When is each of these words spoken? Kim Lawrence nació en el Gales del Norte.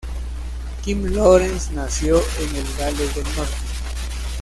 Kim 0.83 1.13
Lawrence 1.13 1.71
nació 1.75 2.15
en 2.17 2.55
el 2.55 2.65
Gales 2.79 3.13
del 3.13 3.23
Norte. 3.35 3.53